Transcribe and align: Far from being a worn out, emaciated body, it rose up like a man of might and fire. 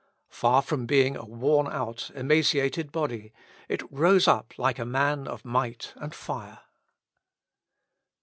Far 0.31 0.63
from 0.63 0.87
being 0.87 1.15
a 1.15 1.23
worn 1.23 1.67
out, 1.67 2.09
emaciated 2.15 2.91
body, 2.91 3.31
it 3.69 3.83
rose 3.91 4.27
up 4.27 4.57
like 4.57 4.79
a 4.79 4.83
man 4.83 5.27
of 5.27 5.45
might 5.45 5.93
and 5.95 6.11
fire. 6.11 6.61